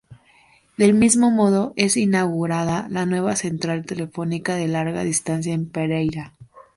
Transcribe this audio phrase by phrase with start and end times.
[0.77, 6.33] Del mismo modo, es inaugurada la nueva central telefónica de larga distancia en Pereira.